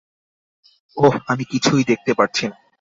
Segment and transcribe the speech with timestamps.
[0.97, 2.55] ওহ, আমি কিছুই দেখতে পারছি না।